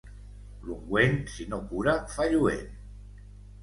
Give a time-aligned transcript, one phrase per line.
[0.69, 2.77] L'ungüent, si no cura, fa lluent.